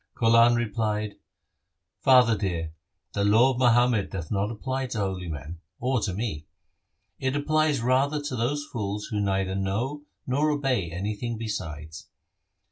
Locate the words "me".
6.11-6.47